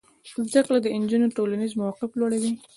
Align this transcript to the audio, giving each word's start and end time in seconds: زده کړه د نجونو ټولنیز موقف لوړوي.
زده 0.49 0.61
کړه 0.65 0.77
د 0.81 0.87
نجونو 1.01 1.27
ټولنیز 1.37 1.71
موقف 1.81 2.09
لوړوي. 2.19 2.51